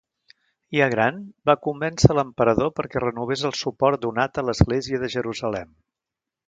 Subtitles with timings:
[0.77, 1.19] Ja gran,
[1.49, 5.77] va convèncer l'emperador perquè renovés el suport donat a l'Església de Jerusalem.